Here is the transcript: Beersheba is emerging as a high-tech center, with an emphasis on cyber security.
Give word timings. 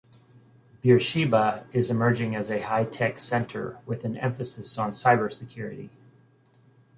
Beersheba 0.81 1.67
is 1.73 1.91
emerging 1.91 2.35
as 2.35 2.49
a 2.49 2.59
high-tech 2.63 3.19
center, 3.19 3.77
with 3.85 4.03
an 4.03 4.17
emphasis 4.17 4.79
on 4.79 4.89
cyber 4.89 5.31
security. 5.31 5.91